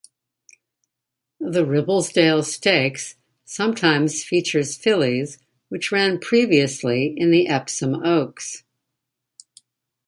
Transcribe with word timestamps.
The 1.39 1.63
Ribblesdale 1.63 2.41
Stakes 2.41 3.17
sometimes 3.45 4.23
features 4.23 4.75
fillies 4.75 5.37
which 5.69 5.91
ran 5.91 6.19
previously 6.19 7.13
in 7.15 7.29
the 7.29 7.47
Epsom 7.47 7.93
Oaks. 8.03 8.63